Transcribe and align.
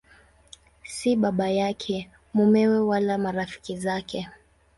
Si 0.93 1.15
baba 1.15 1.49
yake, 1.49 2.09
mumewe 2.33 2.79
wala 2.79 3.17
marafiki 3.17 3.77
zake. 3.77 4.29